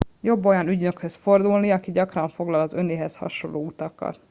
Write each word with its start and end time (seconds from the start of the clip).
jobb 0.21 0.45
olyan 0.45 0.67
ügynökhöz 0.67 1.15
fordulni 1.15 1.71
aki 1.71 1.91
gyakran 1.91 2.29
foglal 2.29 2.59
az 2.59 2.73
önéhez 2.73 3.15
hasonló 3.15 3.65
utakat 3.65 4.19